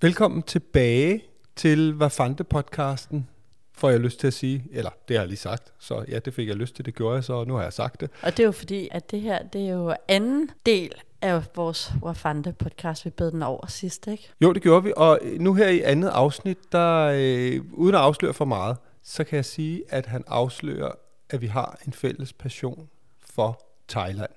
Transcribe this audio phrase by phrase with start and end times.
[0.00, 1.24] Velkommen tilbage
[1.56, 3.28] til Vafante-podcasten,
[3.72, 4.64] får jeg lyst til at sige.
[4.72, 5.72] Eller, det har jeg lige sagt.
[5.78, 8.00] Så ja, det fik jeg lyst til, det gjorde jeg, så nu har jeg sagt
[8.00, 8.10] det.
[8.22, 11.92] Og det er jo fordi, at det her, det er jo anden del af vores
[12.02, 14.30] Wafande podcast, vi bed den over sidst, ikke?
[14.40, 18.34] Jo, det gjorde vi, og nu her i andet afsnit, der øh, uden at afsløre
[18.34, 20.92] for meget, så kan jeg sige, at han afslører,
[21.30, 22.88] at vi har en fælles passion
[23.30, 24.30] for Thailand.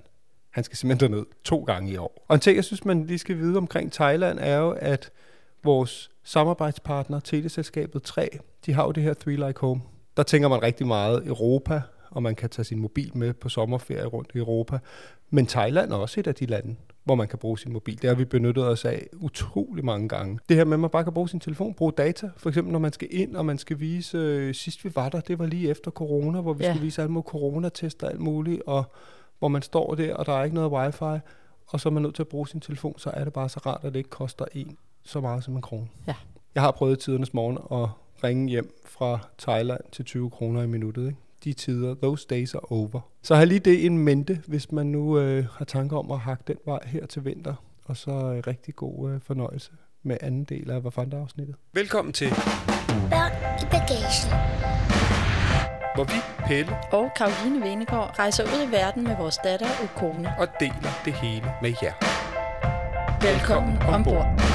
[0.50, 2.24] Han skal simpelthen derned to gange i år.
[2.28, 5.10] Og en ting, jeg synes, man lige skal vide omkring Thailand, er jo, at
[5.64, 8.28] vores samarbejdspartner, teleselskabet 3,
[8.66, 9.80] de har jo det her Three Like Home.
[10.16, 14.06] Der tænker man rigtig meget Europa, og man kan tage sin mobil med på sommerferie
[14.06, 14.78] rundt i Europa.
[15.30, 18.02] Men Thailand er også et af de lande, hvor man kan bruge sin mobil.
[18.02, 20.38] Det har vi benyttet os af utrolig mange gange.
[20.48, 22.30] Det her med, at man bare kan bruge sin telefon, bruge data.
[22.36, 25.20] For eksempel, når man skal ind, og man skal vise, øh, sidst vi var der,
[25.20, 26.70] det var lige efter corona, hvor vi ja.
[26.70, 28.84] skulle vise alle mulige coronatester og alt muligt, og
[29.38, 31.20] hvor man står der, og der er ikke noget wifi,
[31.66, 33.60] og så er man nødt til at bruge sin telefon, så er det bare så
[33.66, 35.88] rart, at det ikke koster en så meget som en krone.
[36.06, 36.14] Ja.
[36.54, 37.88] Jeg har prøvet i tidernes morgen at
[38.24, 41.06] ringe hjem fra Thailand til 20 kroner i minuttet.
[41.06, 41.18] Ikke?
[41.44, 43.00] De tider, those days are over.
[43.22, 46.44] Så har lige det en mente, hvis man nu øh, har tanker om at hakke
[46.46, 47.54] den vej her til vinter.
[47.84, 49.70] Og så øh, rigtig god øh, fornøjelse
[50.02, 51.54] med anden del af Vafanda-afsnittet.
[51.72, 52.28] Velkommen til,
[53.10, 54.30] Børn i bagagen.
[55.94, 60.32] hvor vi, Pelle, Og Karoline Venegård rejser ud i verden med vores datter og kone.
[60.38, 61.92] og deler det hele med jer.
[63.22, 64.49] Velkommen ombord.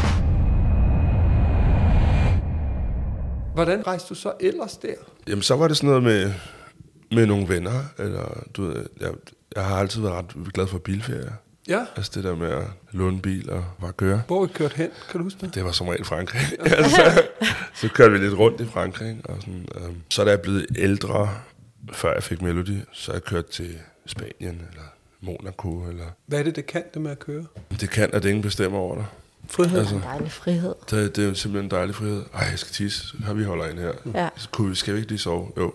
[3.56, 4.94] Hvordan rejste du så ellers der?
[5.28, 6.34] Jamen, så var det sådan noget med,
[7.12, 9.12] med nogle venner, eller du ved, jeg,
[9.56, 11.32] jeg har altid været ret glad for bilferier.
[11.68, 11.86] Ja.
[11.96, 14.22] Altså det der med at låne bil og bare køre.
[14.28, 14.90] Hvor er I kørt hen?
[15.12, 15.56] Kan du huske det?
[15.56, 16.42] Det var som regel Frankrig.
[16.78, 17.24] altså,
[17.74, 19.22] så kørte vi lidt rundt i Frankrig.
[19.24, 20.02] Og sådan, øhm.
[20.10, 21.30] Så da jeg blev ældre,
[21.94, 24.84] før jeg fik Melody, så jeg kørt til Spanien, eller
[25.22, 26.06] Monaco, eller...
[26.26, 27.46] Hvad er det, det kan det med at køre?
[27.80, 29.06] Det kan, at ingen bestemmer over dig.
[29.56, 29.80] Frihed.
[29.80, 30.76] Altså, Dejlig frihed.
[30.90, 32.24] det, det er jo simpelthen en dejlig frihed.
[32.34, 33.04] Ej, jeg skal tisse.
[33.26, 33.92] Har vi holder ind her?
[34.16, 34.30] Ja.
[34.38, 35.48] Så kunne vi, skal vi ikke lige sove?
[35.58, 35.74] Jo.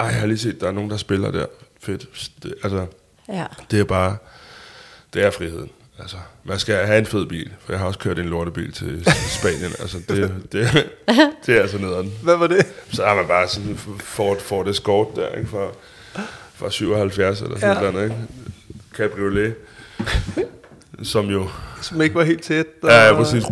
[0.00, 1.46] Ej, jeg har lige set, der er nogen, der spiller der.
[1.80, 2.30] Fedt.
[2.42, 2.86] Det, altså,
[3.28, 3.46] Ja.
[3.70, 4.16] det er bare,
[5.14, 5.70] det er friheden.
[5.98, 9.04] Altså, man skal have en fed bil, for jeg har også kørt en lortebil til
[9.28, 9.72] Spanien.
[9.80, 10.90] altså, det, det,
[11.46, 12.12] det er altså nederen.
[12.22, 12.66] Hvad var det?
[12.92, 15.48] Så har man bare sådan en Ford, Ford Escort der, ikke?
[15.50, 15.68] Fra,
[16.54, 17.90] fra 77 eller sådan ja.
[17.90, 18.16] noget, ikke?
[18.94, 19.54] Cabriolet.
[21.02, 21.48] Som jo...
[21.82, 22.66] Som ikke var helt tæt.
[22.82, 22.88] Og...
[22.88, 23.44] Ja, ja, præcis.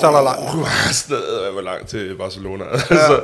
[0.00, 0.66] Så er der langt.
[1.02, 2.64] Stedet var langt til Barcelona.
[2.64, 2.78] Ja.
[3.08, 3.20] så,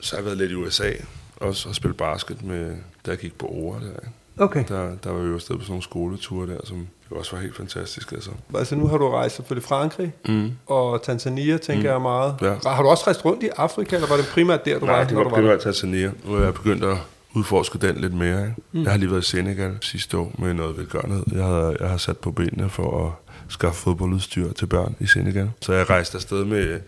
[0.00, 0.90] så har jeg været lidt i USA,
[1.36, 2.76] også og spillet basket med,
[3.06, 4.08] da jeg gik på Ore der.
[4.44, 4.64] Okay.
[4.68, 7.56] Der, der var jo afsted på sådan nogle skoleture der, som jo også var helt
[7.56, 8.12] fantastisk.
[8.12, 8.30] Altså.
[8.54, 10.52] Altså nu har du rejst selvfølgelig Frankrig mm.
[10.66, 11.92] og Tanzania, tænker mm.
[11.92, 12.34] jeg meget.
[12.40, 12.70] Ja.
[12.70, 15.04] Har du også rejst rundt i Afrika, eller var det primært der, du Nej, var?
[15.04, 16.12] det når var du primært Tanzania.
[16.28, 16.96] Er jeg begyndt at
[17.34, 18.40] udforske den lidt mere.
[18.42, 18.54] Ikke?
[18.72, 18.82] Mm.
[18.82, 21.22] Jeg har lige været i Senegal sidste år med noget velgørenhed.
[21.32, 23.12] Jeg har, jeg har sat på benene for at
[23.48, 25.50] skaffe fodboldudstyr til børn i Senegal.
[25.60, 26.80] Så jeg rejste afsted med,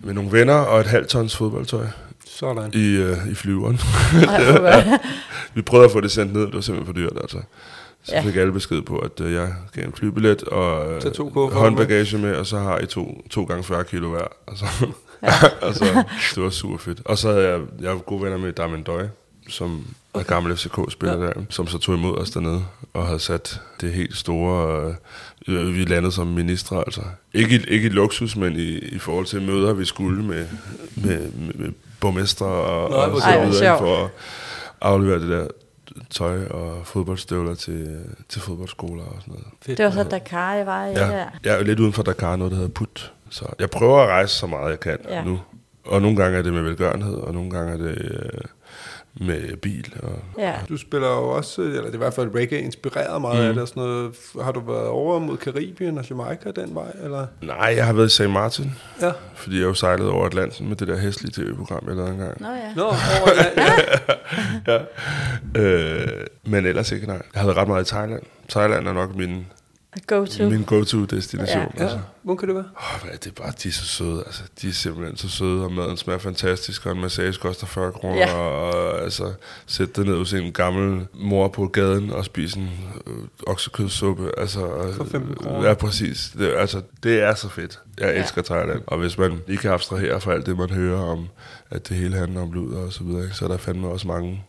[0.00, 1.86] med nogle venner og et halvt tons fodboldtøj
[2.26, 2.70] Sådan.
[2.74, 3.78] i, øh, i flyveren.
[4.28, 5.00] Ej, godt.
[5.54, 7.38] Vi prøvede at få det sendt ned, det var simpelthen for dyrt, altså.
[8.02, 8.20] Så Ja.
[8.20, 8.26] ja.
[8.26, 12.34] fik alle besked på, at øh, jeg gav en flybillet og øh, to håndbagage med,
[12.34, 14.24] og så har I to, to gange 40 kilo hver.
[14.48, 14.64] Altså,
[15.22, 15.32] ja.
[15.66, 16.04] altså,
[16.34, 17.00] det var super fedt.
[17.04, 19.10] Og så havde jeg, jeg var gode venner med Darmen Døje,
[19.48, 21.26] som er gammel FCK-spiller ja.
[21.26, 22.64] der, som så tog imod os dernede,
[22.94, 24.94] og havde sat det helt store...
[25.48, 27.00] Øh, vi landede som ministre, altså.
[27.34, 30.46] Ikke, ikke i luksus, men i, i forhold til møder, vi skulle med,
[30.96, 33.26] med, med, med borgmestre og, Nå, og så.
[33.26, 34.10] Ej, videre, for at
[34.80, 35.46] aflevere det der
[36.10, 37.96] tøj og fodboldstøvler til,
[38.28, 39.46] til fodboldskoler og sådan noget.
[39.62, 39.78] Fedt.
[39.78, 41.24] Det var så Dakar, jeg var i Ja, der.
[41.44, 43.12] jeg er jo lidt uden for Dakar, noget der hedder PUT.
[43.30, 45.16] Så jeg prøver at rejse så meget jeg kan Ja.
[45.16, 45.24] ja.
[45.24, 45.40] nu.
[45.84, 48.40] Og nogle gange er det med velgørenhed, og nogle gange er det øh,
[49.20, 49.94] med bil.
[50.02, 50.52] Og, Ja.
[50.68, 53.46] Du spiller jo også, eller det er i hvert fald reggae inspireret meget mm.
[53.48, 54.14] af det og sådan noget.
[54.42, 57.26] Har du været over mod Karibien og Jamaica den vej, eller?
[57.42, 58.30] nej, jeg har været i St.
[58.30, 58.72] Martin,
[59.02, 59.12] Ja.
[59.34, 62.40] fordi jeg jo sejlede over Atlanten med det der hæslige tv-program, jeg lavede engang.
[62.40, 62.74] Nå ja.
[62.76, 63.68] Nå, over land.
[65.56, 65.60] ja.
[65.60, 67.22] Øh, men ellers ikke, nej.
[67.34, 68.22] Jeg har været ret meget i Thailand.
[68.48, 69.46] Thailand er nok min
[70.06, 70.48] Go to.
[70.48, 71.58] min go-to-destination.
[71.58, 71.66] Ja.
[71.78, 71.98] Ja, Altså.
[72.22, 72.64] hvor kan det være?
[72.76, 74.22] Oh, hvad er det er bare, de er så søde.
[74.26, 77.92] Altså, de er simpelthen så søde, og maden smager fantastisk, og en massage koster 40
[77.92, 78.16] kroner.
[78.16, 78.34] Ja.
[78.34, 79.32] Og, og, altså,
[79.66, 82.70] sætte dig ned hos en gammel mor på gaden og spise en
[83.06, 83.12] øh,
[83.46, 84.30] oksekødssuppe.
[84.38, 85.68] Altså, og- For 15 kroner.
[85.68, 86.32] Ja, præcis.
[86.38, 87.80] Det, altså, det er så fedt.
[88.00, 88.20] Jeg Ja.
[88.20, 88.80] elsker Thailand.
[88.86, 91.28] Og hvis man lige kan abstrahere fra alt det, man hører om,
[91.70, 94.06] at det hele handler om luder og så videre, ikke, så er der fandme også
[94.08, 94.44] mange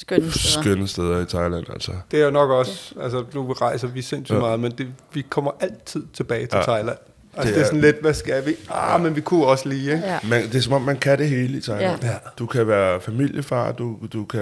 [0.00, 0.62] Skønne steder.
[0.62, 1.64] skønne steder i Thailand.
[1.72, 1.92] Altså.
[2.10, 4.40] Det er jo nok også, altså nu rejser vi sindssygt Ja.
[4.40, 6.62] meget, men det, vi kommer altid tilbage til Ja.
[6.62, 6.96] Thailand.
[7.36, 8.54] Altså Det det er er- sådan lidt, hvad skal vi?
[8.70, 10.04] Ah, men vi kunne også lige, ikke?
[10.06, 10.18] Ja.
[10.22, 12.02] Man, det er som om, man kan det hele i Thailand.
[12.02, 12.08] Ja.
[12.08, 12.14] Ja.
[12.38, 14.40] Du kan være familiefar, du, du kan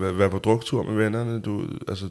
[0.00, 2.04] være, være på druktur med vennerne, du, altså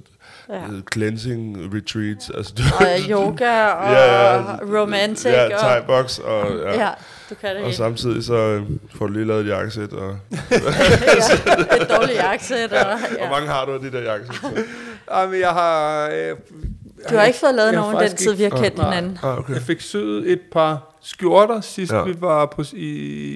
[0.49, 0.61] Ja.
[0.93, 4.41] cleansing retreats, altså du, Og yoga og Ja, ja.
[4.81, 5.25] romantic.
[5.25, 6.83] ja, og, thai box, og, ja.
[6.85, 6.89] ja,
[7.29, 7.75] du kan det og hele.
[7.75, 8.63] samtidig så øh,
[8.95, 10.09] får du lige lavet et jakkesæt, og
[10.51, 10.57] ja,
[11.81, 12.73] et dårligt jakkesæt.
[12.73, 13.29] Og, hvor ja.
[13.29, 14.35] mange har du af de der jakkesæt?
[14.41, 14.63] så?
[15.07, 16.09] Ah, men jeg har...
[16.13, 16.35] Øh,
[17.09, 19.17] Du har ikke fået lavet Jeg nogen den tid, vi har kendt hinanden.
[19.23, 19.53] Ah, okay.
[19.53, 22.03] Jeg fik syet et par skjorter sidst, Ja.
[22.03, 22.85] vi var på, i,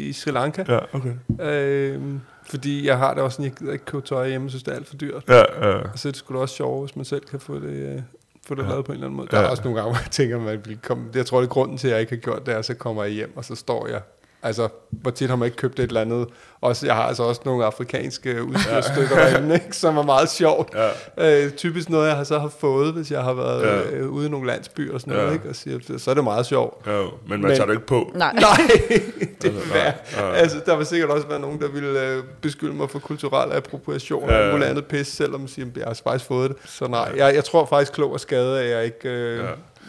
[0.09, 0.63] i Sri Lanka.
[0.67, 1.13] Ja, okay.
[1.41, 2.01] Øh,
[2.49, 4.75] fordi jeg har det også sådan, jeg gider ikke købe tøj hjemme, synes det er
[4.75, 5.23] alt for dyrt.
[5.27, 5.75] Ja, ja.
[5.75, 8.01] Og så er det da også sjovt, hvis man selv kan få det, øh,
[8.47, 8.69] få det Ja.
[8.69, 9.27] lavet på en eller anden måde.
[9.31, 9.47] Der er Ja.
[9.47, 11.87] også nogle gange, hvor jeg tænker, man vil komme, jeg tror, det er grunden til,
[11.87, 14.01] at jeg ikke har gjort det, er, så kommer jeg hjem, og så står jeg
[14.43, 16.27] Altså, hvor tit har man ikke købt et eller andet?
[16.61, 20.75] Også, jeg har altså også nogle afrikanske udstyrsstykker derinde, ikke, som er meget sjovt.
[21.17, 21.43] Ja.
[21.45, 23.75] Øh, typisk noget, jeg har så har fået, hvis jeg har været Ja.
[23.75, 23.81] ja.
[23.91, 25.19] øh, ude i nogle landsbyer og sådan Ja.
[25.19, 25.49] noget, ikke?
[25.49, 26.87] Og siger, så er det meget sjovt.
[26.87, 28.11] Jo, men man Men- tager det ikke på.
[28.15, 28.33] Nej.
[28.41, 28.57] Nej,
[29.41, 29.83] det Altså, er
[30.21, 30.35] nej, nej.
[30.39, 34.23] Altså, der vil sikkert også være nogen, der ville øh, beskylde mig for kulturel appropriation
[34.23, 34.51] og Ja, ja.
[34.51, 36.57] muligt andet pis, selvom man siger, at jeg har faktisk fået det.
[36.65, 39.43] Så nej, jeg, jeg tror faktisk klog og skade, at jeg ikke øh, Ja.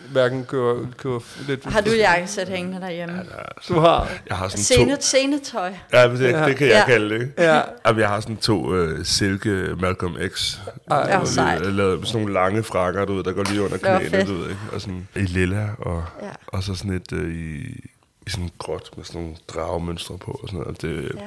[0.06, 0.12] Ja.
[0.12, 1.64] hverken kører, kører lidt...
[1.64, 3.22] Har du jakkesæt hængende derhjemme?
[3.68, 4.08] Du har.
[4.28, 5.00] Jeg har sådan Scene, to...
[5.00, 5.72] scenetøj.
[5.92, 6.46] Ja, men det, Ja.
[6.46, 6.84] det kan jeg Ja.
[6.92, 7.32] kalde det, ikke?
[7.38, 7.60] Ja.
[7.86, 10.56] Jamen, jeg har sådan to øh, silke Malcolm X.
[10.90, 11.66] Ej, Ja, hvor sejt.
[11.66, 14.48] øh, lavet sådan nogle lange frakker, du ved, der går lige under knæene, du ved,
[14.50, 14.60] ikke?
[14.72, 16.28] Og sådan i lilla, og, Ja.
[16.46, 17.80] og så sådan et øh, i,
[18.26, 20.82] i sådan en gråt med sådan nogle dragemønstre på og sådan noget.
[20.82, 21.20] Det, Ja.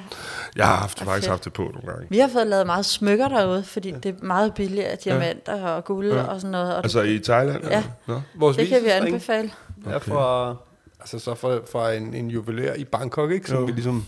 [0.55, 1.29] Jeg har haft, faktisk fedt.
[1.29, 2.07] haft det på nogle gange.
[2.09, 5.85] Vi har fået lavet meget smykker derude, fordi det er meget billigt af diamanter og
[5.85, 6.23] guld Ja.
[6.23, 6.71] og sådan noget.
[6.75, 7.63] Og Altså i Thailand?
[7.69, 7.83] Ja.
[8.07, 8.21] Nå?
[8.35, 9.51] Vores det kan vi anbefale.
[9.89, 10.55] er fra,
[10.99, 13.49] altså så fra, fra en, en juvelær i Bangkok, ikke?
[13.49, 13.65] Som Jo.
[13.65, 14.05] vi ligesom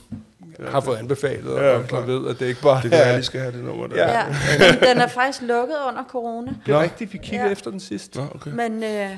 [0.68, 3.24] har fået anbefalet, Ja, og man ved, at det ikke bare Det kan jeg lige
[3.24, 3.96] skal have det nummer der.
[3.96, 4.26] Ja.
[4.60, 4.76] Ja.
[4.90, 6.52] Den er faktisk lukket under corona.
[6.66, 6.82] Det er Nå.
[6.84, 7.52] rigtigt, vi kiggede Ja.
[7.52, 8.16] efter den sidst.
[8.16, 8.52] Nå, okay.
[8.52, 9.10] Men øh,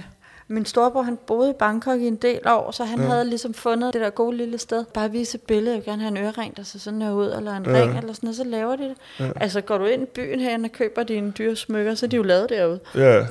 [0.52, 3.06] min storebror, han boede i Bangkok i en del år, så han Ja.
[3.08, 4.86] havde ligesom fundet det der gode lille sted.
[4.94, 7.34] Bare vise et billede, jeg vil gerne have en ørering, der ser sådan her ud,
[7.38, 7.72] eller en Ja.
[7.72, 8.96] ring, eller sådan noget, så laver de det.
[9.20, 9.32] Ja.
[9.36, 12.16] Altså, går du ind i byen herinde og køber dine dyre smykker, så er de
[12.16, 12.80] jo lavet derude.
[12.96, 13.28] Ja, ja det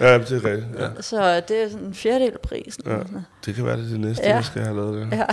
[0.00, 0.66] er rigtigt.
[0.78, 1.02] Ja.
[1.02, 2.82] Så det er sådan en fjerdedel af prisen.
[2.86, 2.90] Ja.
[2.90, 3.24] eller sådan noget.
[3.46, 4.34] Det kan være, det er det næste, Ja.
[4.34, 5.16] jeg skal have lavet det.
[5.18, 5.24] Ja.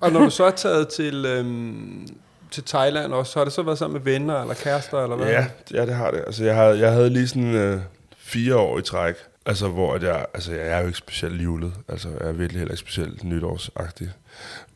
[0.00, 2.06] Og når du så er taget til, øhm,
[2.50, 5.26] til Thailand også, så har det så været sammen med venner eller kærester, eller hvad?
[5.26, 6.18] Ja, ja, det har det.
[6.26, 7.80] Altså, jeg, havde, jeg havde lige sådan øh,
[8.18, 9.14] fire år i træk,
[9.46, 11.72] altså, hvor at jeg, altså, jeg er jo ikke specielt julet.
[11.88, 14.10] Altså, jeg er virkelig heller ikke specielt nytårsagtig.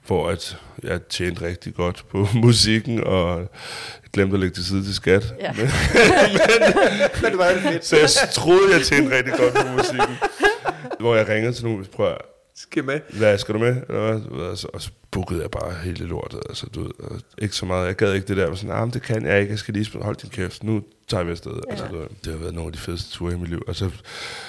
[0.06, 3.50] Hvor at jeg tjente rigtig godt på musikken, og
[4.12, 5.34] glemte at lægge til side til skat.
[5.40, 5.52] Ja.
[5.52, 5.60] Men,
[7.22, 7.84] Men det var det fedt.
[7.84, 10.16] så jeg troede, jeg tjente rigtig godt på musikken.
[11.00, 12.16] Hvor jeg ringede til nogen, og prøv
[12.56, 13.00] Skal med.
[13.18, 13.82] hvad skal du med?
[14.72, 16.40] Og så bookede jeg bare hele lortet.
[16.48, 17.86] Altså, du ved, og ikke så meget.
[17.86, 19.50] Jeg gad ikke det der, med sådan, ah, men det kan jeg ikke.
[19.50, 20.04] Jeg skal lige spille.
[20.04, 20.64] Hold din kæft.
[20.64, 21.52] Nu tager vi afsted.
[21.52, 21.70] Ja.
[21.70, 21.86] Altså,
[22.24, 23.62] det har været nogle af de fedeste ture i mit liv.
[23.68, 23.90] Altså,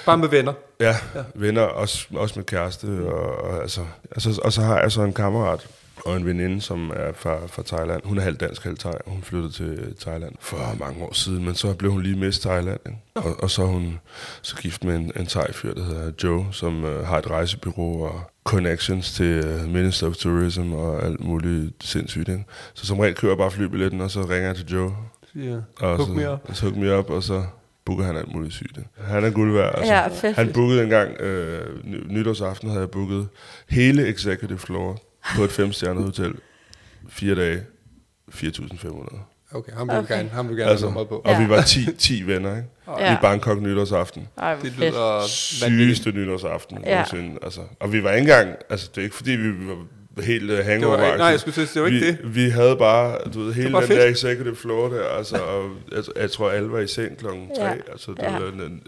[0.06, 0.52] Bare med venner.
[0.80, 1.22] ja, ja.
[1.34, 2.84] venner, også, også med kæreste.
[2.86, 5.66] Og, og, altså, altså, og så har jeg så en kammerat,
[6.04, 8.00] og en veninde, som er fra, fra Thailand.
[8.04, 11.44] Hun er halvt dansk, halvt thai, og hun flyttede til Thailand for mange år siden,
[11.44, 12.80] men så blev hun lige Miss Thailand.
[12.86, 12.98] Ikke?
[13.14, 13.98] Og, og så er hun
[14.42, 18.20] så gift med en, en thai-fyr, der hedder Joe, som uh, har et rejsebyrå og
[18.44, 22.28] connections til uh, Minister of Tourism og alt muligt sindssygt.
[22.28, 22.44] Ikke?
[22.74, 24.92] Så som regel kører jeg bare flybilletten, og så ringer jeg til Joe.
[25.32, 26.40] Siger, Og hook så, me up.
[26.48, 27.44] Og så hook me up, og så
[27.84, 28.78] booker han alt muligt sygt.
[29.00, 29.74] Han er guld værd.
[29.78, 29.92] Altså.
[29.94, 30.36] Ja, fedt.
[30.36, 33.28] Han bookede engang, øh, ny- nytårsaften havde jeg booket
[33.68, 34.98] hele executive floor
[35.36, 36.34] på et femstjernet hotel.
[37.08, 37.62] Fire dage,
[38.34, 39.18] 4.500.
[39.52, 40.16] Okay, ham vil okay.
[40.16, 41.14] Gerne, ham vil gerne altså, have på.
[41.24, 41.42] og Ja.
[41.42, 42.68] vi var 10, 10 venner, ikke?
[42.98, 43.14] Ja.
[43.14, 44.28] I Bangkok nytårsaften.
[44.38, 45.22] Ej, Det lyder.
[45.28, 46.90] Sygeste nytårsaften Ja.
[46.94, 47.38] nogensinde.
[47.42, 50.56] Altså, og vi var ikke engang, altså det er ikke fordi, vi var helt uh,
[50.56, 52.34] Det hangover var, nej, jeg skulle sige, det var ikke vi, det.
[52.34, 54.00] vi havde bare, du ved, hele den fedt.
[54.00, 57.64] der executive floor der, altså, og jeg, jeg tror, alle var i seng klokken tre,
[57.64, 57.72] Ja.
[57.92, 58.32] altså, det Ja.
[58.32, 58.82] var, men,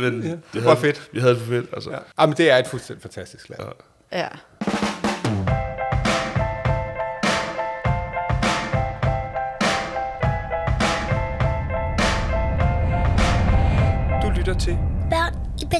[0.00, 1.08] men Ja, det det havde, var fedt.
[1.12, 1.90] Vi havde det for fedt, altså.
[1.90, 1.98] Ja.
[2.20, 3.60] Jamen, det er et fuldstændig fantastisk land.
[4.12, 4.18] Ja.
[4.18, 4.28] Ja.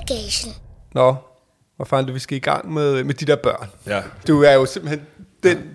[0.00, 0.52] Bagagen.
[0.94, 1.16] Nå,
[1.76, 3.68] hvor fanden vi skal i gang med, med de der børn.
[3.86, 4.02] ja.
[4.26, 5.06] Du er jo simpelthen
[5.42, 5.70] den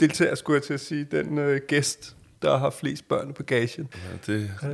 [0.00, 3.88] deltager, skulle jeg til at sige, den øh, gæst, der har flest børn i bagagen.
[3.94, 4.68] Ja, det, ja,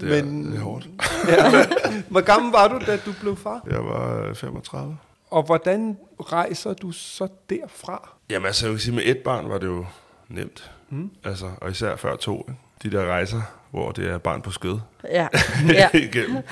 [0.00, 0.86] det, er, Men- det er hårdt.
[1.28, 1.66] Ja.
[2.08, 3.66] Hvor gammel var du, da du blev far?
[3.70, 4.96] Jeg var øh, 35.
[5.30, 8.16] Og hvordan rejser du så derfra?
[8.30, 9.86] Jamen altså, jeg vil sige, med et barn var det jo
[10.28, 10.70] nemt.
[10.90, 11.10] Mm.
[11.24, 12.46] Altså, og især før to.
[12.48, 12.60] Ikke?
[12.82, 13.40] De der rejser,
[13.74, 14.78] hvor det er barn på skød.
[15.04, 15.28] Ja.
[15.68, 15.90] ja.
[15.94, 16.42] igennem.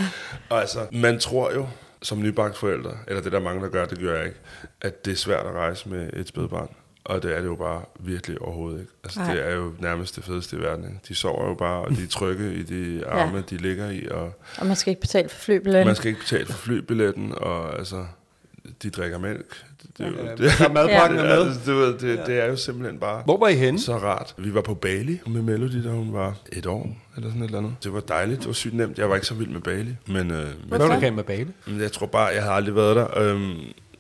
[0.49, 1.69] Og altså, man tror jo,
[2.03, 4.39] som nybagt forældre, eller det der er mange, der gør, det gør jeg ikke,
[4.81, 6.69] at det er svært at rejse med et spædbarn.
[7.05, 8.93] Og det er det jo bare virkelig overhovedet ikke.
[9.05, 9.35] Altså, Nej.
[9.35, 10.85] det er jo nærmest det fedeste i verden.
[10.85, 10.99] Ikke?
[11.09, 13.43] De sover jo bare, og de er trygge i de arme, ja.
[13.51, 15.87] de ligger i, og Og man skal ikke betale for flybilletten.
[15.87, 18.07] man skal ikke betale for flybilletten, og altså,
[18.83, 19.65] de drikker mælk.
[19.99, 21.55] Det, det, er Ja, det, der madpakken det, er er, med.
[21.67, 23.81] du ved, det, det er jo simpelthen bare Hvor var I henne?
[23.81, 24.35] så rart.
[24.39, 27.59] Vi var på Bali med Melody, da hun var et år, eller sådan et eller
[27.59, 27.75] andet.
[27.85, 28.99] Det var dejligt, det var sygt nemt.
[28.99, 31.81] Jeg var ikke så vild med Bali, men, øh, men Hvad var du med men
[31.81, 33.19] jeg tror bare, jeg har aldrig været der.
[33.19, 33.55] Øhm,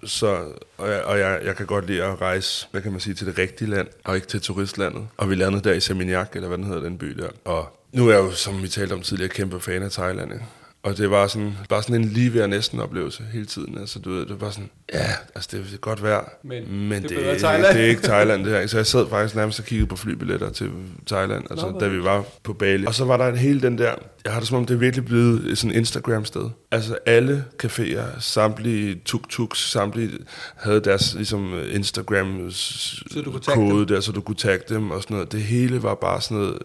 [0.05, 0.39] så,
[0.79, 3.27] og jeg, og jeg, jeg kan godt lide at rejse, hvad kan man sige, til
[3.27, 5.07] det rigtige land, og ikke til turistlandet.
[5.17, 7.29] Og vi landede der i Seminyak, eller hvad den hedder, den by der.
[7.45, 10.45] Og nu er jeg jo, som vi talte om tidligere, kæmpe fan af Thailand, ikke?
[10.83, 13.79] Og det var sådan, bare sådan en lige ved næsten oplevelse hele tiden.
[13.79, 17.11] Altså, du ved, det var sådan, ja, altså det er godt vejr, Men men det
[17.11, 17.77] det, er det, er, Thailand.
[17.77, 18.67] det er ikke Thailand det her.
[18.67, 20.71] Så jeg sad faktisk nærmest og kiggede på flybilletter til
[21.07, 22.87] Thailand, altså, Nå, da vi var på Bali.
[22.87, 24.79] Og så var der en hele den der, jeg har det som om, det er
[24.79, 26.51] virkelig blevet et sådan Instagram-sted.
[26.71, 30.11] Altså alle caféer, samtlige tuk-tuks, samtlige
[30.57, 32.51] havde deres ligesom Instagram
[33.25, 35.33] du kunne tagge kode der, så du kunne tagge dem og sådan noget.
[35.33, 36.59] Det hele var bare sådan noget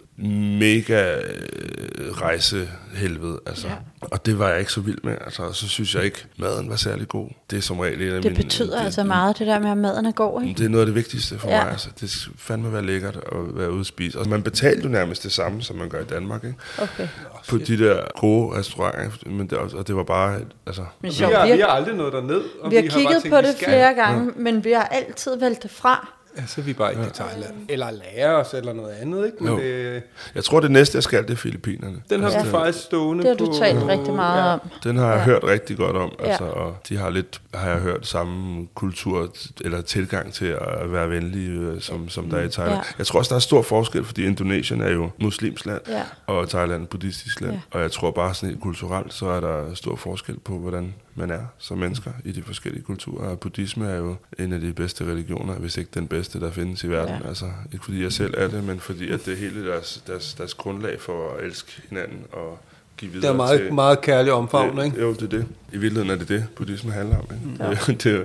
[0.59, 3.67] mega øh, rejsehelvede, altså.
[3.67, 3.73] Ja.
[4.11, 5.43] Og det var jeg ikke så vild med, altså.
[5.43, 7.29] Og Så synes jeg ikke, maden var særlig god.
[7.49, 8.43] Det er som regel en af Det mine...
[8.43, 10.57] betyder det, altså meget, det der med, at maden er god, ikke?
[10.57, 11.55] det er noget af det vigtigste for Ja.
[11.57, 11.63] ja.
[11.63, 11.71] mig.
[11.71, 11.89] Altså.
[11.99, 14.19] Det skal fandme være lækkert at være ude at spise.
[14.19, 16.43] Og man betalte jo nærmest det samme, som man gør i Danmark.
[16.43, 16.55] Ikke?
[16.81, 17.07] Okay.
[17.49, 19.29] På de der gode restauranter.
[19.29, 20.39] Men det, og det var bare...
[20.67, 22.41] Altså, Men Vi sjovt, har, vi vi har, har aldrig nået derned.
[22.61, 25.39] Og vi har bare kigget tænkt, på vi det flere gange, men vi har altid
[25.39, 26.13] valgt det fra.
[26.37, 27.53] Ja, så er vi bare ikke i Thailand.
[27.69, 29.37] Eller lære os, eller noget andet, ikke?
[29.43, 29.59] Men Jo.
[29.59, 30.03] det,
[30.35, 32.01] jeg tror, det næste, jeg skal, det er Filippinerne.
[32.09, 32.43] den har Ja.
[32.43, 33.51] vi faktisk stående Det har på...
[33.51, 34.53] du talt rigtig meget ja.
[34.53, 34.59] om.
[34.83, 35.23] Den har jeg Ja.
[35.23, 36.25] hørt rigtig godt om, Ja.
[36.25, 39.29] altså, og de har lidt, har jeg hørt, samme kultur
[39.61, 42.77] eller tilgang til at være venlige, øh, som, som der er i Thailand.
[42.79, 42.93] Ja.
[42.97, 46.01] Jeg tror også, der er stor forskel, fordi Indonesien er jo muslimsk land, Ja.
[46.27, 47.53] og Thailand er buddhistisk land.
[47.53, 47.59] Ja.
[47.71, 51.31] Og jeg tror bare sådan helt kulturelt, så er der stor forskel på, hvordan man
[51.31, 53.29] er som mennesker i de forskellige kulturer.
[53.29, 56.83] Og buddhisme er jo en af de bedste religioner, hvis ikke den bedste, der findes
[56.83, 57.15] i verden.
[57.23, 57.27] Ja.
[57.27, 60.33] Altså, ikke fordi jeg selv er det, men fordi at det er hele deres, deres,
[60.33, 62.59] deres grundlag for at elske hinanden og
[62.97, 63.73] give videre Det er meget, til...
[63.73, 65.01] meget kærlig omfavn, ikke?
[65.01, 65.45] Jo, det er det.
[65.71, 67.23] I virkeligheden er det det, buddhisme handler om.
[67.31, 67.63] Ikke?
[67.63, 67.69] Ja.
[67.69, 68.21] Det, det er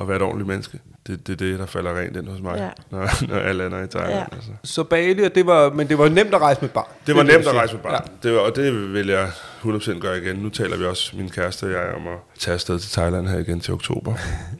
[0.00, 0.78] at være et ordentligt menneske.
[1.06, 2.68] Det, det er det, der falder rent ind hos mig, Ja.
[2.90, 4.14] når, når alle lander i Thailand.
[4.18, 4.24] Ja.
[4.36, 4.50] Altså.
[4.64, 6.86] Så Bali, og det var, men det var nemt at rejse med barn.
[7.06, 7.92] Det var er nemt at rejse med barn.
[7.92, 7.98] Ja.
[8.28, 9.30] Det var, og det vil jeg
[9.64, 10.36] 100% gøre igen.
[10.36, 13.38] Nu taler vi også, min kæreste og jeg, om at tage afsted til Thailand her
[13.38, 14.14] igen til oktober.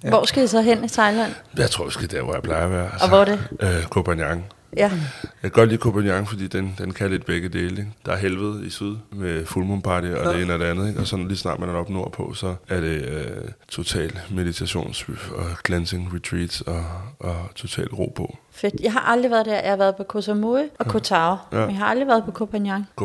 [0.05, 0.09] Ja.
[0.09, 1.33] Hvor skal I så hen i Thailand?
[1.59, 2.85] Jeg tror, vi skal der, hvor jeg plejer at være.
[2.93, 3.41] Altså, Og hvor er det?
[3.61, 4.45] Øh, Koh Phangan.
[4.79, 4.91] Ja.
[4.93, 5.01] Jeg
[5.43, 7.71] kan godt lide Phangan, fordi den, den kan lidt begge dele.
[7.71, 7.87] Ikke?
[8.07, 10.89] Der er helvede i syd med full party og det ene og det andet.
[10.89, 11.01] Ikke?
[11.01, 15.45] Og sådan lige snart man er oppe nordpå, så er det øh, total meditations- og
[15.67, 16.85] cleansing retreats og,
[17.21, 18.37] og total ro på.
[18.53, 18.75] Fedt.
[18.83, 19.61] Jeg har aldrig været der.
[19.61, 21.59] Jeg har været på Koh Samui og Koh Tao, Ja.
[21.61, 22.31] men jeg har aldrig været på.
[22.31, 22.49] Koh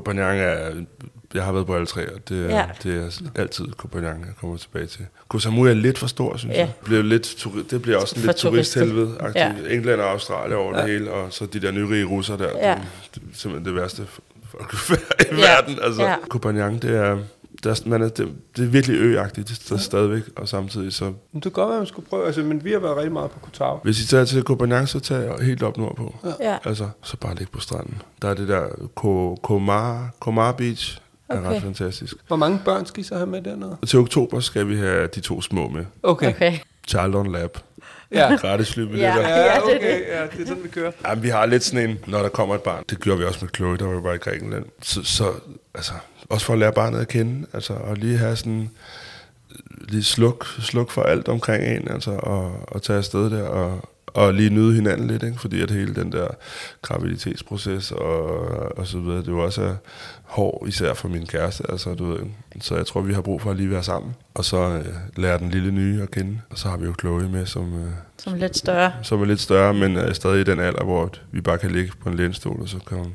[0.03, 0.71] Phangan er...
[1.33, 2.55] Jeg har været på alle tre, og det er, Ja.
[2.57, 2.65] ja.
[2.83, 5.05] det er altid Phangan, jeg kommer tilbage til.
[5.27, 6.59] Koh Samui er lidt for stor, synes Ja.
[6.59, 6.65] ja.
[6.65, 6.73] jeg.
[6.79, 9.17] Det, bliver lidt, det bliver også en For lidt turisthelvede.
[9.35, 9.47] Ja.
[9.47, 9.53] Ja.
[9.75, 10.83] England og Australien over ja.
[10.83, 12.49] det hele, og så de der nyrige russer der.
[12.49, 12.69] Ja.
[12.69, 12.75] Ja.
[12.75, 12.81] Det,
[13.15, 14.03] det er simpelthen det værste
[14.51, 14.93] folk i
[15.31, 15.35] Ja.
[15.35, 15.77] verden.
[15.81, 16.09] Altså, Ja.
[16.33, 16.37] ja.
[16.37, 17.17] Phangan, det er...
[17.63, 21.05] Der, er- man er, det, det er virkelig øagtigt det er stadigvæk, og samtidig så...
[21.05, 22.25] Men det kan godt være, man skulle prøve.
[22.25, 23.79] Altså, men vi har været rigtig meget på Kotau.
[23.83, 26.15] Hvis I tager til Phangan, så tag helt op nordpå.
[26.39, 26.57] Ja.
[26.65, 28.01] Altså, så bare ligge på stranden.
[28.21, 28.63] Der er det der
[29.43, 30.97] Komar, Komar Beach,
[31.29, 31.49] er Okay.
[31.49, 32.15] ret fantastisk.
[32.27, 33.77] Hvor mange børn skal I så have med dernede?
[33.81, 35.85] Og til oktober skal vi have de to små med.
[36.03, 36.29] Okay.
[36.29, 36.57] Okay.
[36.87, 37.57] Charlton Lab.
[38.11, 38.35] Ja.
[38.35, 39.21] Gratis flybilletter.
[39.21, 39.39] Ja.
[39.39, 39.55] Ja.
[39.55, 40.01] Er okay.
[40.07, 40.91] Ja, det er sådan, vi kører.
[41.07, 42.83] Jamen, vi har lidt sådan en, når der kommer et barn.
[42.89, 44.65] Det gjorde vi også med Chloe, der var bare i Grækenland.
[44.81, 45.31] Så, så
[45.75, 45.93] altså,
[46.29, 47.47] også for at lære barnet at kende.
[47.53, 48.69] Altså, og lige have sådan
[49.79, 54.33] lige sluk, sluk for alt omkring en, altså, og, og tage afsted der, og, og
[54.33, 55.39] lige nyde hinanden lidt, ikke?
[55.39, 56.27] fordi at hele den der
[56.81, 58.25] graviditetsproces og,
[58.77, 59.75] og så videre, det var også er
[60.23, 62.19] hård, især for min kæreste, altså, du ved,
[62.61, 65.37] så jeg tror, vi har brug for at lige være sammen, og så øh, lære
[65.39, 68.33] den lille nye at kende, og så har vi jo Chloe med, som, øh, Som
[68.33, 68.91] lidt større.
[69.01, 71.91] som er lidt større, men er stadig i den alder, hvor vi bare kan ligge
[72.03, 73.13] på en lænestol, og så kan hun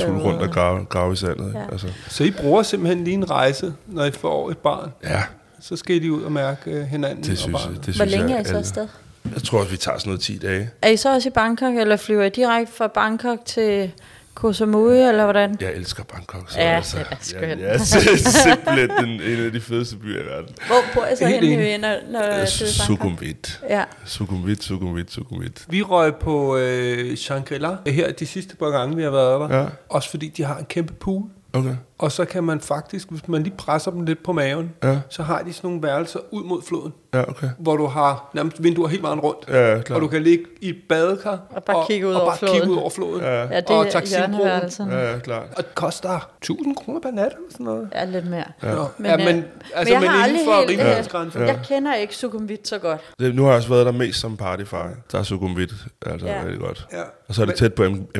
[0.00, 1.52] tulle rundt og grave, grave i sandet.
[1.54, 1.64] Ja.
[1.72, 4.90] Altså, Så I bruger simpelthen lige en rejse, når I får et barn.
[5.04, 5.22] ja,
[5.60, 7.76] Så skal de ud og mærke øh, hinanden det og synes, barnet.
[7.76, 8.88] jeg, det Hvor synes længe jeg, er I så alle- afsted?
[9.34, 10.70] Jeg tror, at vi tager sådan noget 10 dage.
[10.82, 13.92] Er I så også i Bangkok, eller flyver I direkte fra Bangkok til
[14.34, 15.56] Koh Samui, eller hvordan?
[15.60, 16.50] Jeg elsker Bangkok.
[16.50, 17.60] Så Ja, altså, det er skønt.
[17.60, 20.54] Ja, ja, det er simpelthen den, en af de fedeste byer i verden.
[20.66, 22.48] Hvor bor I så henne, når, når det er Bangkok?
[22.86, 23.60] Sukhumvit.
[23.68, 23.84] Ja.
[24.04, 25.64] Sukhumvit, Sukhumvit, Sukhumvit.
[25.68, 29.58] Vi røg på øh, Shangri-La her de sidste par gange, vi har været der.
[29.60, 29.66] Ja.
[29.88, 31.22] Også fordi de har en kæmpe pool.
[31.56, 31.76] Okay.
[31.98, 34.98] Og så kan man faktisk, hvis man lige presser dem lidt på maven, Ja.
[35.08, 37.48] så har de sådan nogle værelser ud mod floden, Ja, okay.
[37.58, 39.48] hvor du har nærmest vinduer helt vejen rundt.
[39.48, 39.96] Ja, ja, klart.
[39.96, 42.54] Og du kan ligge i et badekar Og bare kigge ud og over bare floden.
[42.54, 43.20] kigge ud over floden.
[43.20, 43.42] Ja.
[43.42, 44.34] Ja, det Og er Taksim-broen.
[44.36, 44.90] hjørneværelsen.
[44.90, 45.42] Ja, ja, klart.
[45.50, 47.88] Og det koster 1000 kroner per nat eller sådan noget.
[47.94, 48.44] Ja, lidt mere.
[48.62, 49.44] Ja, Men, men, ja, men, øh,
[49.74, 51.42] altså, jeg men har inden aldrig for helt, rimelighedsgrænsen.
[51.42, 53.00] Jeg kender ikke Sukhumvit så godt.
[53.18, 54.90] Det, nu har jeg også været der mest som partyfar.
[55.12, 55.72] Der er Sukhumvit,
[56.06, 56.32] altså Ja.
[56.38, 56.42] ja.
[56.44, 56.86] rigtig godt.
[56.92, 57.02] Ja.
[57.28, 58.18] Og så er det tæt på M-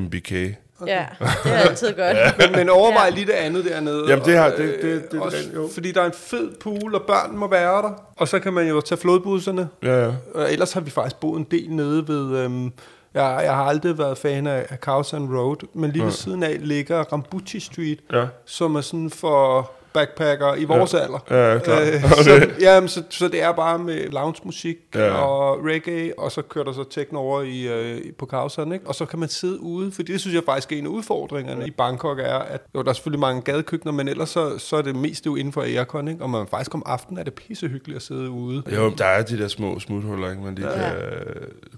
[0.80, 0.88] MBK.
[0.88, 1.06] Ja,
[1.44, 1.98] det er altid godt.
[2.16, 2.30] ja.
[2.38, 3.10] Men, men overvej Ja.
[3.10, 4.04] lige det andet dernede.
[4.08, 5.68] Jamen, det har- og, det- det- det- det- også, jo.
[5.74, 7.90] Fordi der er en fed pool, og børn må være der.
[8.16, 9.68] Og så kan man jo tage flodbusserne.
[9.82, 10.10] Ja, ja.
[10.34, 12.36] Og ellers har vi faktisk boet en del nede ved...
[12.38, 12.72] Øhm,
[13.14, 16.56] jeg, jeg har aldrig været fan af, af Khao Road, men lige ved siden af
[16.60, 18.24] ligger Rambuchi Street, Ja.
[18.46, 20.98] som er sådan for backpacker i vores ja.
[20.98, 21.18] alder.
[21.30, 21.82] Ja, ja, klart.
[21.82, 25.04] Øh, så, jamen, så, så det er bare med lounge-musik Ja.
[25.06, 25.12] ja.
[25.12, 28.86] og reggae, og så kører der så techno over i, øh, på Kauseren, ikke?
[28.86, 31.66] Og så kan man sidde ude, fordi det synes jeg faktisk er en af udfordringerne
[31.66, 34.82] i Bangkok er, at jo, der er selvfølgelig mange gadekøkkener, men ellers så, så er
[34.82, 36.22] det mest jo inden for aircon, ikke?
[36.22, 38.62] Og man faktisk om aftenen er det pissehyggeligt at sidde ude.
[38.74, 40.86] Jo, der er de der små smuthuller, ikke, man lige Ja.
[40.86, 40.90] ja.
[40.90, 40.98] kan,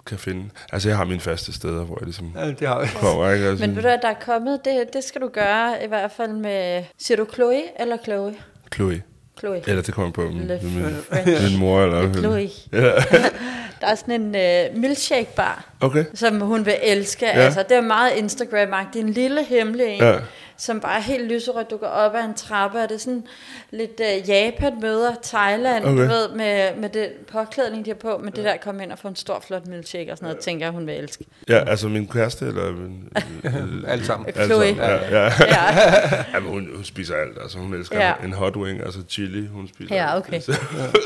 [0.07, 0.45] kan finde.
[0.73, 2.89] Altså, jeg har mine faste steder, hvor jeg ligesom Ja, det har jeg.
[3.01, 3.47] kommer, ikke?
[3.47, 6.13] Altså, Men ved du hvad, der er kommet, det, det skal du gøre i hvert
[6.13, 8.35] fald med, siger du Chloe eller Chloe?
[8.75, 9.03] Chloe.
[9.39, 9.63] Chloe.
[9.67, 10.85] Eller det kommer på min, Le min,
[11.51, 11.83] min mor.
[11.83, 12.49] Eller, Chloe.
[12.73, 12.79] Ja.
[13.81, 16.05] Der er sådan en uh, milkshake bar, Okay.
[16.15, 17.27] som hun vil elske.
[17.27, 17.33] Ja.
[17.33, 19.01] Altså, det er meget Instagram-agtigt.
[19.01, 20.15] En lille hemmelig en, Ja.
[20.59, 21.71] Som bare er helt lyserødt.
[21.71, 23.25] Du går op ad en trappe, og det er sådan
[23.71, 26.03] lidt uh, Japan møder Thailand, okay.
[26.03, 28.21] du ved, med, med det påklædning, de har på.
[28.25, 30.67] Men det der, komme ind og få en stor, flot milkshake og sådan noget, tænker
[30.67, 31.25] jeg, hun vil elske.
[31.49, 33.13] Ja, altså min kæreste, eller min...
[33.87, 34.33] Alt sammen.
[34.45, 34.65] Chloe.
[34.67, 35.25] Ja, ja.
[35.49, 35.65] Ja,
[36.35, 37.39] ja men hun, hun spiser alt.
[37.43, 38.07] Altså, hun elsker Ja.
[38.07, 38.27] ja.
[38.27, 40.29] en hot wing, altså chili, hun spiser ja alt.
[40.29, 40.41] okay.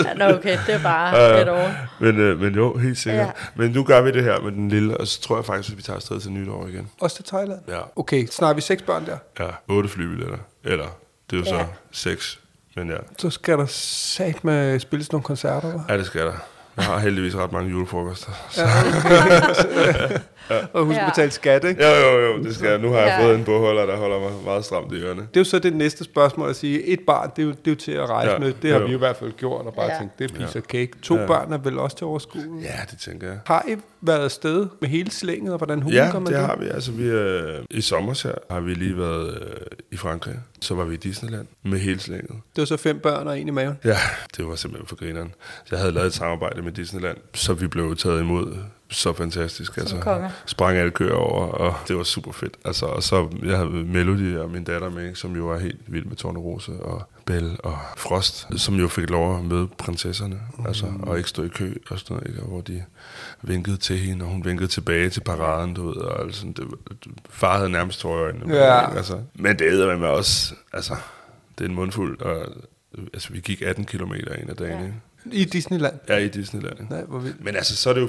[0.05, 1.71] Ja, nå, okay, det er bare et over.
[2.01, 3.21] Men, øh, men jo, helt sikkert.
[3.21, 3.27] Ja.
[3.27, 3.33] Ja.
[3.55, 5.77] Men nu gør vi det her med den lille, og så tror jeg faktisk, at
[5.77, 6.91] vi tager afsted til nytår igen.
[7.01, 7.61] Også til Thailand?
[7.69, 7.81] Ja.
[7.97, 9.17] Okay, snart er vi seks børn der.
[9.39, 10.39] Ja, otte flybilletter.
[10.65, 10.87] Eller,
[11.31, 11.63] det er jo Ja.
[11.63, 12.39] så seks.
[12.77, 15.93] Men ja, Så skal der sat med spilles nogle koncerter, hva'?
[15.93, 16.33] ja, det skal der.
[16.77, 18.33] Jeg har heldigvis ret mange julefrokoster.
[18.51, 18.67] Så.
[20.73, 21.07] Og husk Ja.
[21.07, 21.85] at betale skat, ikke?
[21.85, 22.79] Jo, jo, jo, det skal jeg.
[22.79, 23.27] Nu har jeg Ja.
[23.27, 25.21] fået en bogholder, der holder mig meget stramt i ørerne.
[25.21, 27.67] Det er jo så det næste spørgsmål at sige, et barn, det er jo, det
[27.67, 28.53] er jo til at rejse ja, Ja, med.
[28.63, 28.85] Det har jo.
[28.85, 29.93] vi jo i hvert fald gjort, og bare Ja.
[29.93, 29.99] ja.
[29.99, 30.91] tænkt, det er piece of cake.
[31.03, 31.21] To ja.
[31.21, 31.27] Ja.
[31.27, 32.43] børn er vel også til overskue.
[32.63, 33.39] Ja, det tænker jeg.
[33.47, 36.57] Har I været afsted med hele slænget, og hvordan hun Ja, gør man det har
[36.61, 36.69] vi.
[36.69, 39.47] Altså, vi øh, I sommer her har vi lige været øh,
[39.93, 40.35] i Frankrig.
[40.61, 42.31] Så var vi i Disneyland med hele slænget.
[42.31, 43.79] Det var så fem børn og en i maven.
[43.85, 43.97] Ja,
[44.37, 45.35] det var simpelthen for grineren.
[45.71, 48.55] Jeg havde lavet et samarbejde med Disneyland, så vi blev taget imod
[48.93, 49.77] så fantastisk.
[49.77, 50.31] Altså, konger.
[50.47, 52.57] sprang alle køer over, og det var super fedt.
[52.65, 56.05] Altså, og så jeg havde Melody og min datter med, som jo var helt vild
[56.05, 60.67] med Tornerose og Belle og Frost, som jo fik lov at møde prinsesserne, mm.
[60.67, 62.85] altså, og ikke stå i kø og sådan noget, ikke, og hvor de
[63.43, 66.67] vinkede til hende, og hun vinkede tilbage til paraden, du ved, og altså, det,
[67.31, 68.55] far havde nærmest tårer i øjnene.
[68.55, 68.87] Ja.
[68.87, 69.19] Ikke, altså.
[69.35, 70.97] Men det æder med også, altså,
[71.59, 72.47] det er en mundfuld, og
[73.15, 74.91] altså, vi gik 18 km en af dagen, Ja.
[75.33, 75.95] I Disneyland.
[76.09, 76.77] Ja, i Disneyland.
[76.91, 77.45] Nej, hvor vildt.
[77.45, 78.09] Men altså, så er det jo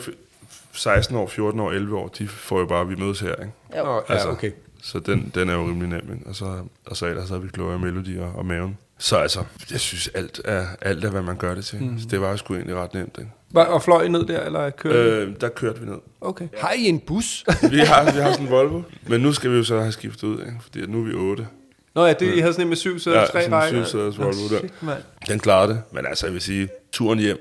[0.72, 3.52] 16 år, 14 år, 11 år, de får jo bare, vi mødes her, ikke?
[3.78, 3.84] Jo.
[3.84, 4.52] Nå, ja, Altså, okay.
[4.84, 6.26] Så den, den er jo rimelig nem, ikke?
[6.28, 6.46] Og så,
[6.86, 8.78] og så ellers havde vi Gloria Melody og, og maven.
[8.98, 11.84] Så altså, jeg synes, alt er, alt er, hvad man gør det til.
[11.84, 12.00] Mm.
[12.00, 13.32] Så det var jo sgu egentlig ret nemt, ikke?
[13.52, 14.98] Var- Og fløj I ned der, eller kørte?
[15.10, 15.98] Øh, der kørte vi ned.
[16.22, 16.48] Okay.
[16.58, 17.46] Har I en bus?
[17.72, 20.28] Vi har, vi har sådan en Volvo, men nu skal vi jo så have skiftet
[20.28, 20.58] ud, ikke?
[20.62, 21.48] Fordi nu er vi otte.
[21.96, 23.84] Nå ja, det, I havde sådan en med syv sæder, Ja, tre sådan en rækker.
[23.84, 24.60] syvsæders Nå, Volvo der.
[24.60, 25.04] shit, mand.
[25.28, 27.38] Den klarede det, men altså, jeg vil sige, turen hjem,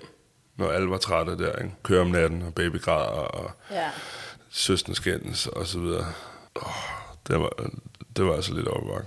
[0.62, 1.74] når alle var trætte der, ikke?
[1.82, 3.90] Køre om natten, og baby græder, og Ja.
[4.50, 6.06] søsten skændes, og så videre.
[6.54, 6.72] Oh,
[7.28, 7.50] det, var,
[8.16, 9.06] det var altså lidt opvagt.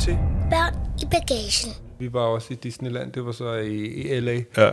[0.00, 0.18] Til.
[0.50, 1.72] Børn i bagagen.
[1.98, 4.70] Vi var også i Disneyland, det var så i, i LA, Ja.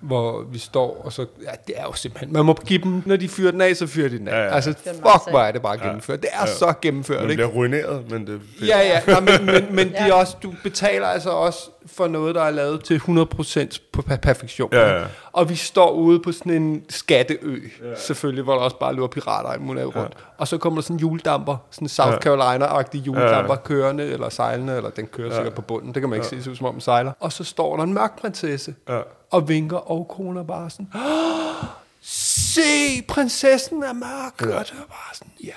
[0.00, 3.16] hvor vi står, og så, ja, det er jo simpelthen, man må give dem, når
[3.16, 4.32] de fyrer den af, så fyrer de den af.
[4.32, 4.54] Ja, ja.
[4.54, 6.20] Altså, fuck, hvor er det bare gennemført.
[6.22, 6.46] Det er Ja.
[6.46, 7.42] så gennemført, Man ikke?
[7.42, 8.40] bliver ruineret, men det.
[8.66, 10.08] Ja, ja, nej, men, men, men de Ja.
[10.08, 14.16] er også, du betaler altså også for noget, der er lavet til 100% på per-
[14.16, 14.68] perfektion.
[14.72, 15.04] Ja, ja.
[15.32, 17.94] Og vi står ude på sådan en skatteø, ja.
[17.96, 20.12] selvfølgelig, hvor der også bare løber pirater i muligt rundt.
[20.38, 23.60] Og så kommer der sådan en juledamper, sådan en South Carolina-agtig juledamper Ja.
[23.64, 25.34] kørende, eller sejlende, eller den kører ja.
[25.34, 27.12] sikkert på bunden, det kan man ikke se, det ser ud som om den sejler.
[27.20, 29.00] Og så står der en mørk prinsesse, Ja.
[29.30, 31.66] og vinker og kroner bare sådan, "Åh,
[32.02, 34.40] se, prinsessen er mørk.
[34.50, 34.58] Ja.
[34.58, 35.50] Og det var bare sådan, ja,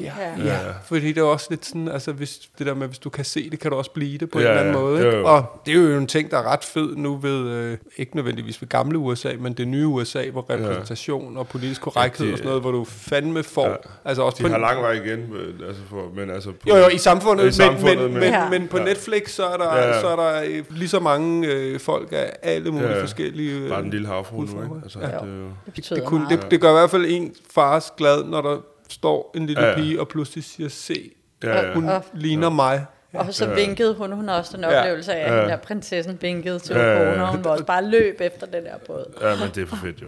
[0.00, 0.44] ja, ja.
[0.44, 0.58] ja.
[0.84, 3.50] Fordi det er også lidt sådan, altså hvis, det der med, hvis du kan se
[3.50, 4.80] det, kan du også blive det på ja, en Ja, eller anden ja.
[4.90, 5.06] måde.
[5.06, 5.16] Ikke?
[5.18, 5.26] jo.
[5.26, 8.62] Og det er jo en ting, der er ret fed nu ved, øh, ikke nødvendigvis
[8.62, 12.46] ved gamle USA, men det nye USA, hvor repræsentation og politisk korrekthed de- og sådan
[12.48, 13.74] noget, hvor du fandme får, ja.
[14.04, 16.50] altså også De på har en- lang vej igen, øh, altså for, men altså...
[16.50, 18.84] På, jo, jo, i samfundet, I men, samfundet, men, men, men- men, men på Ja.
[18.84, 20.00] Netflix, så er der, Ja, ja.
[20.00, 23.02] så er der øh, lige så mange øh, folk af alle mulige Ja, ja.
[23.02, 23.60] forskellige...
[23.60, 24.74] Øh, Bare den lille havfru nu, ikke?
[24.82, 25.06] Altså, Ja.
[25.06, 28.56] det, Det det, kunne, det, det gør i hvert fald en fars glad, når der
[28.88, 29.78] står en lille Ja, ja, ja.
[29.82, 31.10] pige og pludselig siger, se,
[31.44, 31.74] ja, ja.
[31.74, 32.86] hun Og- ligner mig.
[33.14, 34.78] Og så vinkede hun, hun har også den Ja.
[34.80, 35.40] oplevelse af, at Ja.
[35.42, 37.22] den der prinsessen vinkede til Ja, ja, ja.
[37.22, 39.04] Og hun var også bare løb efter den der båd.
[39.20, 40.06] ja, men det er for fedt jo.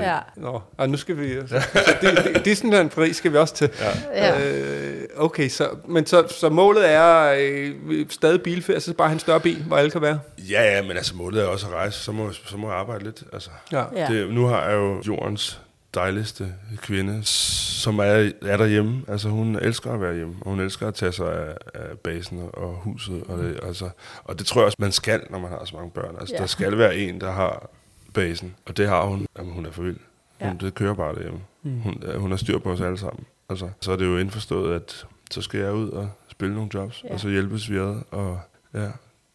[0.00, 0.18] Ja.
[0.36, 1.34] Nå, og nu skal vi...
[1.46, 3.70] Så, så det, det, Disneyland Paris skal vi også til.
[4.14, 4.50] Ja.
[4.50, 9.40] Øh, okay, så, men så, så målet er øh, stadig bilferie, så bare en større
[9.40, 10.20] bil, hvor alle kan være.
[10.38, 13.04] Ja, ja, men altså målet er også at rejse, så må, så må jeg arbejde
[13.04, 13.22] lidt.
[13.32, 13.84] Altså, Ja.
[13.96, 14.06] Ja.
[14.06, 15.60] det, nu har jeg jo jordens
[15.94, 19.02] dejligste kvinde, som er, er derhjemme.
[19.08, 22.48] Altså hun elsker at være hjemme, og hun elsker at tage sig af, af basen
[22.52, 23.22] og huset.
[23.28, 23.90] Og det, altså,
[24.24, 26.16] og det tror jeg også, man skal, når man har så mange børn.
[26.20, 26.40] Altså, Ja.
[26.40, 27.70] Der skal være en, der har
[28.14, 29.26] basen, og det har hun.
[29.38, 29.96] Jamen, hun er for vild.
[30.40, 30.66] Hun, Ja.
[30.66, 31.40] Det kører bare derhjemme.
[31.62, 31.80] Mm.
[31.80, 33.24] Hun, øh, hun har styr på os alle sammen.
[33.48, 37.04] Altså, så er det jo indforstået, at så skal jeg ud og spille nogle jobs,
[37.04, 37.12] Ja.
[37.12, 38.40] og så hjælpes vi ad, og
[38.74, 38.88] ja,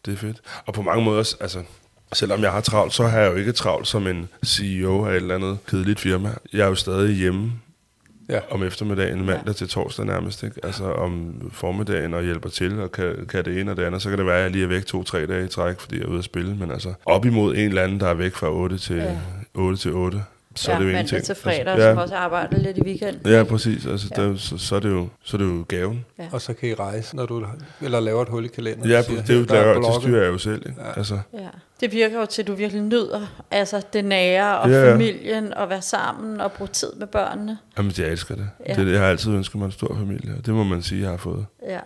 [0.06, 0.40] det er fedt.
[0.66, 1.62] Og på mange måder, altså,
[2.12, 5.16] selvom jeg har travlt, så har jeg jo ikke travlt som en CEO af et
[5.16, 6.30] eller andet kedeligt firma.
[6.52, 7.52] Jeg er jo stadig hjemme
[8.30, 8.40] Ja.
[8.50, 10.60] om eftermiddagen, mandag til torsdag nærmest, ikke?
[10.62, 14.02] Altså om formiddagen og hjælper til, og kan, kan det ene og det andet.
[14.02, 16.04] Så kan det være, at jeg lige er væk to-tre dage i træk, fordi jeg
[16.04, 16.54] er ude at spille.
[16.56, 19.16] Men altså op imod en eller anden, der er væk fra 8 til, Ja.
[19.54, 20.22] 8 til 8,
[20.58, 21.24] så ja, er det jo mandag ingenting.
[21.24, 21.92] til fredag, altså, ja.
[21.92, 23.32] som også arbejder lidt i weekenden.
[23.32, 23.86] Ja, præcis.
[23.86, 24.22] Altså, Ja.
[24.22, 26.04] Der, så, så, er det jo, så er det jo gaven.
[26.18, 26.24] Ja.
[26.32, 27.44] Og så kan I rejse, når du
[27.82, 28.90] eller laver et hul i kalenderen.
[28.90, 30.62] Ja, siger, det, er jo, "Her, der er der, det blokket." styrer jeg jo selv.
[30.68, 30.80] Ikke?
[30.82, 30.92] Ja.
[30.96, 31.38] Altså, Ja.
[31.80, 34.92] Det virker jo til, at du virkelig nyder altså det nære og Ja, ja.
[34.92, 37.58] familien og være sammen og bruge tid med børnene.
[37.78, 38.48] jamen, jeg elsker det.
[38.66, 38.74] Ja.
[38.78, 38.84] Ja.
[38.84, 38.92] det.
[38.92, 41.16] Jeg har altid ønsket mig en stor familie, og det må man sige, jeg har
[41.16, 41.46] fået.
[41.68, 41.78] Ja.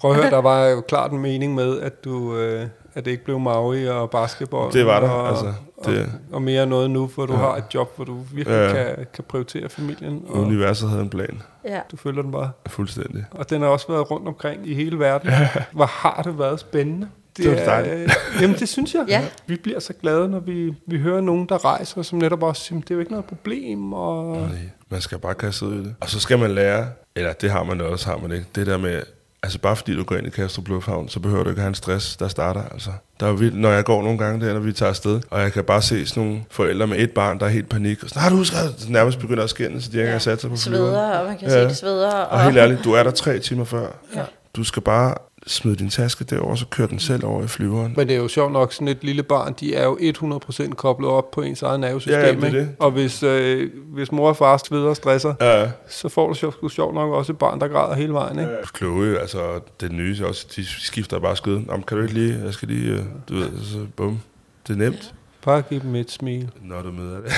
[0.00, 2.36] Prøv at høre, der var jo klart en mening med, at du...
[2.36, 2.66] Øh,
[2.98, 4.72] at det ikke blev Maui og basketball.
[4.72, 5.52] Det var der, og, altså,
[5.84, 7.38] det- og, og mere noget nu, hvor du Ja.
[7.38, 8.72] har et job, hvor du virkelig Ja.
[8.72, 10.22] kan, kan prioritere familien.
[10.28, 11.80] Og Universet havde en plan, ja.
[11.90, 12.50] du følger den bare.
[12.66, 13.24] fuldstændig.
[13.30, 15.30] Og den har også været rundt omkring i hele verden.
[15.72, 17.08] Hvor har det været spændende.
[17.36, 18.12] Det var er- dejligt.
[18.40, 19.04] Jamen, det synes jeg.
[19.08, 19.24] Ja.
[19.46, 22.80] Vi bliver så glade, når vi, vi hører nogen, der rejser, som netop også siger,
[22.80, 23.92] det er jo ikke noget problem.
[23.92, 24.36] Og...
[24.36, 24.48] Nej,
[24.90, 25.94] man skal bare kaste ud i det.
[26.00, 28.78] Og så skal man lære, eller det har man også, har man ikke, det der
[28.78, 29.02] med,
[29.42, 31.74] altså bare fordi du går ind i Kastrup Lufthavn, så behøver du ikke have en
[31.74, 32.62] stress, der starter.
[32.72, 32.90] Altså.
[33.20, 35.52] Der er vildt, når jeg går nogle gange der, når vi tager afsted, og jeg
[35.52, 38.22] kan bare se sådan nogle forældre med et barn, der er helt panik, og sådan,
[38.22, 40.50] har du husket, at nærmest begynder at skænde, så de ikke engang har sat sig
[40.50, 40.84] på flyveren.
[40.84, 41.54] Sveder, og man kan ja.
[41.54, 42.14] se, det sveder.
[42.14, 43.86] Og, Og helt ærligt, du er der tre timer før.
[44.14, 44.22] Ja.
[44.56, 45.14] Du skal bare
[45.48, 47.94] smide din taske derover, så kører den selv over i flyveren.
[47.96, 51.10] Men det er jo sjovt nok, sådan et lille barn, de er jo 100% koblet
[51.10, 52.20] op på ens eget nervesystem.
[52.20, 52.68] Ja, ja, det det.
[52.78, 56.72] Og hvis, øh, hvis mor og far sveder og stresser, Ja, så får du sjovt,
[56.72, 58.38] sjovt nok også et barn, der græder hele vejen.
[58.38, 58.52] Ikke?
[58.72, 61.70] kloge, altså det nye også, de skifter bare skøden.
[61.70, 64.20] Om kan du ikke lige, jeg skal lige, øh, du ved, så bum.
[64.68, 65.14] Det er nemt,
[65.48, 66.50] Bare giv dem et smil.
[66.62, 67.26] når du møder det.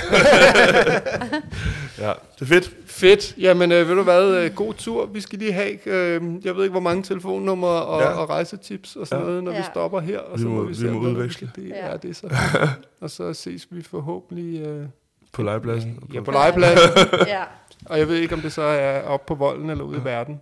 [1.98, 2.70] ja, det er fedt.
[2.86, 3.34] Fedt.
[3.38, 4.34] Jamen, øh, ved du hvad?
[4.36, 5.06] Øh, god tur.
[5.06, 8.08] Vi skal lige have, øh, jeg ved ikke, hvor mange telefonnumre og, ja.
[8.10, 8.14] Ja.
[8.16, 9.24] og rejsetips og sådan ja.
[9.24, 9.30] Ja.
[9.30, 9.58] noget, når ja.
[9.58, 9.70] vi Ja.
[9.72, 10.18] stopper her.
[10.18, 11.50] Og Vi så må, vi vi se, må udveksle.
[11.56, 11.90] Det, Ja.
[11.90, 12.28] ja, det er så
[13.00, 14.84] og så ses vi forhåbentlig øh,
[15.32, 15.98] På legepladsen.
[16.14, 16.88] ja, på legepladsen.
[17.26, 17.42] ja.
[17.86, 20.40] og jeg ved ikke, om det så er oppe på volden eller ude i verden.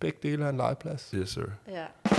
[0.00, 1.10] Begge dele er en legeplads.
[1.14, 1.42] Yes, sir.
[1.70, 2.10] ja.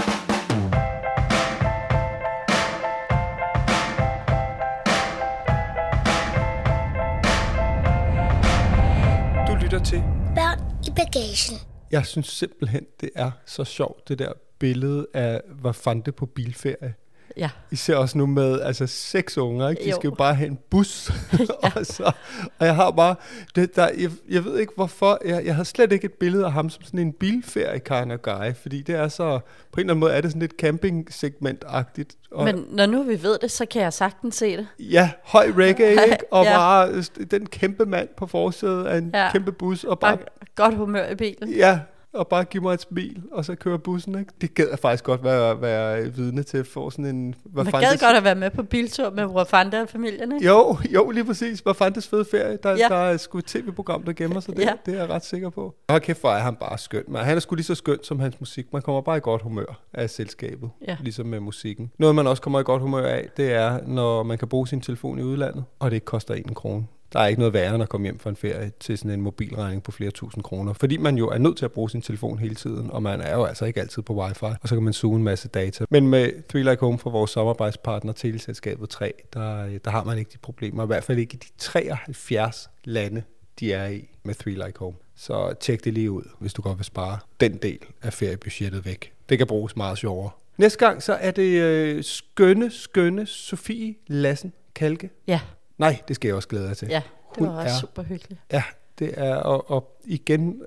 [9.77, 10.03] Lytter til
[10.35, 11.57] Børn i bagagen.
[11.91, 16.93] Jeg synes simpelthen, det er så sjovt, det der billede af Vafante på bilferie.
[17.37, 17.49] Ja.
[17.71, 19.83] Især også nu med altså, seks unger, ikke?
[19.83, 19.95] De Jo.
[19.95, 21.11] skal jo bare have en bus.
[21.75, 22.11] og, så,
[22.59, 23.15] og jeg har bare...
[23.55, 25.19] Det, der, jeg, jeg ved ikke hvorfor.
[25.25, 28.19] Jeg, jeg har slet ikke et billede af ham som sådan en bilferie kind of
[28.21, 28.53] guy.
[28.61, 29.39] Fordi det er så...
[29.71, 32.17] På en eller anden måde er det sådan lidt camping-segment-agtigt.
[32.31, 34.67] Og, Men når nu vi ved det, så kan jeg sagtens se det.
[34.79, 36.17] Ja, høj reggae, ikke?
[36.31, 36.51] Og Ja.
[36.51, 36.57] ja.
[36.57, 39.23] bare øh, den kæmpe mand på forsædet af en Ja.
[39.23, 39.31] ja.
[39.31, 39.83] kæmpe bus.
[39.83, 41.49] Og bare, Bare godt humør i bilen.
[41.49, 41.79] ja,
[42.17, 44.31] og bare give mig et smil, og så køre bussen, ikke?
[44.41, 47.35] Det gad jeg faktisk godt være, være vidne til for sådan en...
[47.45, 50.31] Hvad Man fanden gad det- godt at være med på biltur med Wafanda og familien,
[50.31, 50.47] ikke?
[50.47, 51.59] Jo, jo, lige præcis.
[51.59, 52.57] Hvad fanden fede ferie?
[52.63, 52.87] Der, Ja.
[52.89, 54.61] der er sgu et tv-program, der gemmer sig der.
[54.63, 54.73] Ja.
[54.85, 55.75] Det er jeg ret sikker på.
[55.87, 57.03] Og kæft, hvor er han bare skøn.
[57.07, 58.73] Men han er sgu lige så skøn som hans musik.
[58.73, 60.69] Man kommer bare i godt humør af selskabet.
[60.87, 60.97] Ja.
[61.01, 61.91] Ligesom med musikken.
[61.99, 64.81] Noget, man også kommer i godt humør af, det er, når man kan bruge sin
[64.81, 66.85] telefon i udlandet, og det ikke koster en krone.
[67.13, 69.21] Der er ikke noget værre end at komme hjem fra en ferie til sådan en
[69.21, 70.73] mobilregning på flere tusind kroner.
[70.73, 73.35] Fordi man jo er nødt til at bruge sin telefon hele tiden, og man er
[73.35, 75.85] jo altså ikke altid på wifi, og så kan man suge en masse data.
[75.89, 80.17] Men med Three Like Home fra vores samarbejdspartner, Teleselskabet 3, der, øh, der har man
[80.17, 80.83] ikke de problemer.
[80.83, 83.23] I hvert fald ikke i de 73 lande,
[83.59, 84.95] de er i med Three Like Home.
[85.15, 89.11] Så tjek det lige ud, hvis du godt vil spare den del af feriebudgettet væk.
[89.29, 90.29] Det kan bruges meget sjovere.
[90.57, 95.09] Næste gang, så er det øh, skønne, skønne Sofie Lassen Kalke.
[95.27, 95.39] Ja,
[95.77, 96.87] Nej, det skal jeg også glæde dig til.
[96.87, 97.01] ja.
[97.35, 98.41] Det Hun var også er- super hyggeligt.
[98.51, 98.63] Ja,
[98.99, 100.61] det er, og, og igen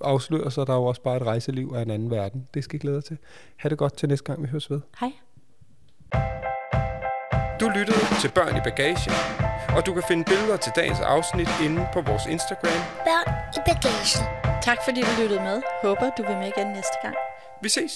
[0.00, 2.48] afslører sig der jo også bare et rejseliv af en anden verden.
[2.54, 3.18] Det skal jeg glæde dig til.
[3.56, 4.80] Ha' det godt til næste gang, vi høres ved.
[5.00, 5.12] Hej.
[7.60, 9.12] Du lyttede til Børn i Bagagen,
[9.76, 12.80] og du kan finde billeder til dagens afsnit inde på vores Instagram.
[13.08, 14.24] Børn i bagagen.
[14.62, 15.62] Tak fordi du lyttede med.
[15.82, 17.14] Håber du vil med igen næste gang.
[17.62, 17.94] Vi ses!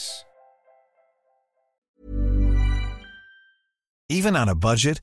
[4.10, 5.02] Even on a budget,